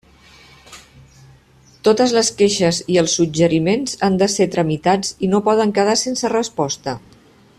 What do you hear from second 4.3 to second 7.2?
ser tramitats i no poden quedar sense resposta.